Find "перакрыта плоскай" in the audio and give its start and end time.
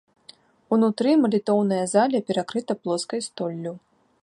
2.31-3.21